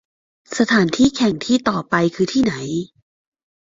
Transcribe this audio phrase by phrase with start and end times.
[0.57, 2.53] สถานที่แข่งที่ต่อไปคือที่ไหน